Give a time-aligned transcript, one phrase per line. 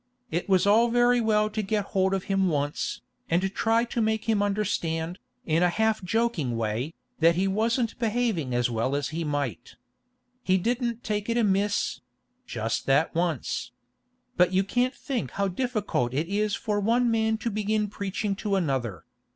[0.31, 4.23] It was all very well to get hold of him once, and try to make
[4.27, 9.23] him understand, in a half joking way, that he wasn't behaving as well as he
[9.23, 9.75] might.
[10.41, 13.73] He didn't take it amiss—just that once.
[14.37, 18.55] But you can't think how difficult it is for one man to begin preaching to
[18.55, 19.05] another.